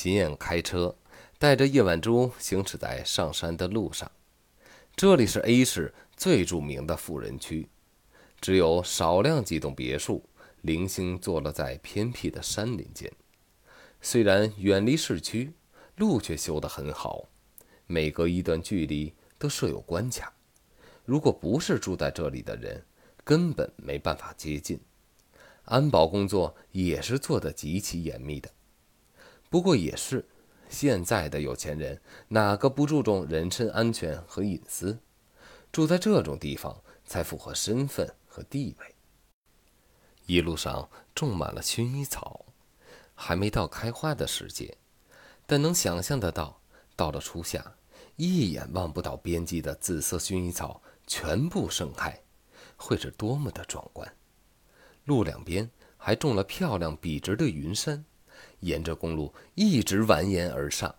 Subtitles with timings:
[0.00, 0.94] 秦燕开车
[1.40, 4.08] 带着叶晚珠行驶在上山的路上。
[4.94, 7.68] 这里是 A 市最著名的富人区，
[8.40, 10.22] 只有少量几栋别墅
[10.62, 13.10] 零星坐落在偏僻的山林间。
[14.00, 15.52] 虽然远离市区，
[15.96, 17.24] 路却修得很好，
[17.88, 20.32] 每隔一段距离都设有关卡。
[21.04, 22.80] 如果不是住在这里的人，
[23.24, 24.78] 根本没办法接近。
[25.64, 28.48] 安保工作也是做得极其严密的。
[29.50, 30.24] 不过也是，
[30.68, 34.98] 现在的有钱人哪个不注重人身安全和隐私？
[35.72, 38.94] 住在这种地方才符合身份和地位。
[40.26, 42.44] 一路上种满了薰衣草，
[43.14, 44.76] 还没到开花的时节，
[45.46, 46.60] 但能想象得到，
[46.94, 47.74] 到了初夏，
[48.16, 52.20] 一眼望不到边际的紫色薰衣草全部盛开，
[52.76, 54.14] 会是多么的壮观！
[55.04, 58.04] 路两边还种了漂亮笔直的云杉，
[58.60, 60.94] 沿着公路一直蜿蜒而上，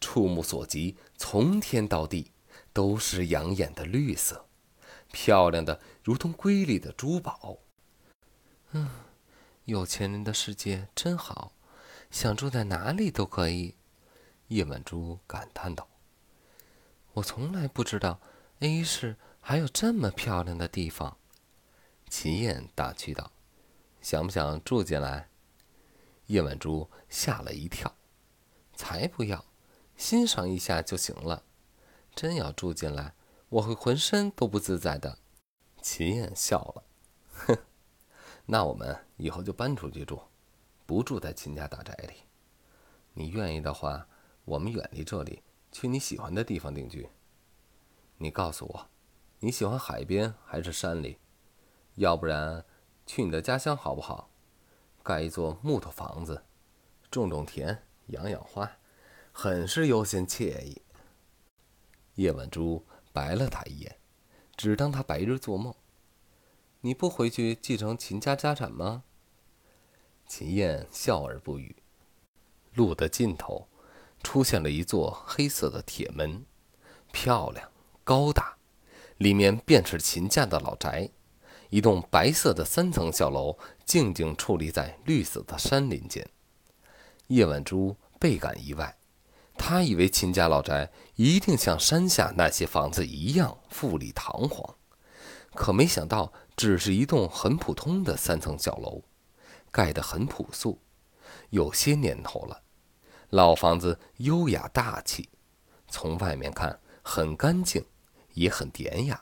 [0.00, 2.30] 触目所及，从天到地
[2.72, 4.46] 都是养眼的绿色，
[5.12, 7.58] 漂亮的如同瑰丽的珠宝。
[8.70, 8.88] 嗯，
[9.64, 11.52] 有钱人的世界真好，
[12.10, 13.74] 想住在哪里都可以。
[14.48, 15.88] 叶满珠感叹道
[17.14, 18.20] ：“我从来不知道
[18.60, 21.16] A 市还有这么漂亮的地方。”
[22.08, 23.32] 秦燕打趣道。
[24.02, 25.28] 想不想住进来？
[26.32, 27.94] 叶晚珠吓了一跳，
[28.74, 29.44] 才不要，
[29.98, 31.44] 欣赏一下就行了。
[32.14, 33.14] 真要住进来，
[33.50, 35.18] 我会浑身都不自在的。
[35.82, 36.84] 秦燕笑了，
[37.32, 37.58] 哼，
[38.46, 40.22] 那我们以后就搬出去住，
[40.86, 42.14] 不住在秦家大宅里。
[43.12, 44.08] 你愿意的话，
[44.46, 47.10] 我们远离这里，去你喜欢的地方定居。
[48.16, 48.88] 你告诉我，
[49.40, 51.18] 你喜欢海边还是山里？
[51.96, 52.64] 要不然。
[53.04, 54.30] 去你的家乡好不好？
[55.02, 56.42] 盖一座木头房子，
[57.10, 58.70] 种种田，养养花，
[59.32, 60.82] 很是悠闲惬意。
[62.14, 63.98] 叶晚珠白了他一眼，
[64.56, 65.74] 只当他白日做梦。
[66.82, 69.04] 你不回去继承秦家家产吗？
[70.26, 71.76] 秦燕笑而不语。
[72.74, 73.68] 路的尽头，
[74.22, 76.44] 出现了一座黑色的铁门，
[77.12, 77.70] 漂亮
[78.02, 78.56] 高大，
[79.18, 81.10] 里面便是秦家的老宅。
[81.72, 86.28] 一栋白色的三层小楼静静矗立在绿色的山林间。
[87.28, 88.94] 叶晚珠倍感意外，
[89.56, 94.76] 他以为秦家老宅一定像山下那些房子一样富丽堂皇，
[95.54, 99.00] 可没想到只是一栋很普通的三层小楼，
[99.70, 100.78] 盖得很朴素，
[101.48, 102.60] 有些年头了。
[103.30, 105.30] 老房子优雅大气，
[105.88, 107.82] 从外面看很干净，
[108.34, 109.18] 也很典雅。